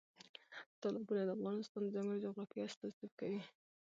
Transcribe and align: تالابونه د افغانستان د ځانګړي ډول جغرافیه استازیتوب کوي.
تالابونه 0.81 1.21
د 1.25 1.29
افغانستان 1.37 1.81
د 1.83 1.87
ځانګړي 1.95 2.17
ډول 2.17 2.23
جغرافیه 2.25 2.65
استازیتوب 2.67 3.11
کوي. 3.19 3.41